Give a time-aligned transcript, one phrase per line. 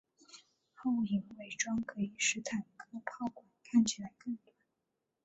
[0.73, 4.55] 反影伪装可以使坦克炮管看起来更短。